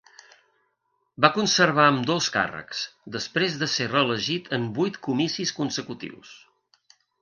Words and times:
Va 1.25 1.29
conservar 1.35 1.85
ambdós 1.91 2.31
càrrecs, 2.39 2.81
després 3.19 3.61
de 3.63 3.71
ser 3.77 3.89
reelegit 3.95 4.53
en 4.61 4.69
vuit 4.81 5.01
comicis 5.11 5.57
consecutius. 5.63 6.39